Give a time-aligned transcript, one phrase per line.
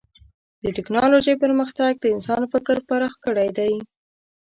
[0.63, 3.73] د ټکنالوجۍ پرمختګ د انسان فکر پراخ کړی دی.